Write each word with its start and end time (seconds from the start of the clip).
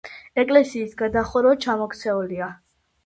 ეკლესიის 0.43 0.95
გადახურვა 1.01 1.53
ჩამოქცეულია. 1.67 2.49